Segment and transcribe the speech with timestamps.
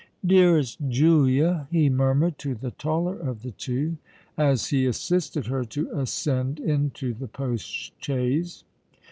[0.25, 3.97] "Dearest Julia!" he murmured to the taller of the two,
[4.35, 8.63] as he assisted her to ascend into the post chaise.